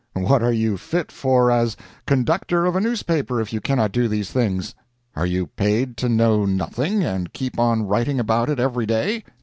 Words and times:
What 0.15 0.41
are 0.41 0.51
you 0.51 0.77
fit 0.77 1.11
for 1.11 1.51
as 1.51 1.77
conductor 2.07 2.65
of 2.65 2.75
a 2.75 2.81
newspaper, 2.81 3.39
if 3.39 3.53
you 3.53 3.61
cannot 3.61 3.91
do 3.91 4.07
these 4.07 4.31
things? 4.31 4.73
Are 5.15 5.27
you 5.27 5.45
paid 5.45 5.95
to 5.97 6.09
know 6.09 6.43
nothing, 6.43 7.03
and 7.03 7.31
keep 7.33 7.59
on 7.59 7.83
writing 7.83 8.19
about 8.19 8.49
it 8.49 8.59
every 8.59 8.87
day? 8.87 9.23